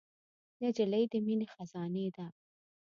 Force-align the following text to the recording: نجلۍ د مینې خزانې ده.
نجلۍ 0.61 1.03
د 1.11 1.13
مینې 1.25 1.47
خزانې 1.53 2.05
ده. 2.15 2.25